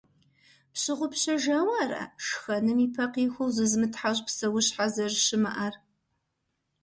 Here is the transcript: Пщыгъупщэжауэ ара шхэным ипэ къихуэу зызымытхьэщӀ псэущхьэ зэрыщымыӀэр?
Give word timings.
Пщыгъупщэжауэ 0.73 1.75
ара 1.83 2.03
шхэным 2.25 2.79
ипэ 2.85 3.05
къихуэу 3.13 3.53
зызымытхьэщӀ 3.55 4.21
псэущхьэ 4.27 4.85
зэрыщымыӀэр? 4.93 5.73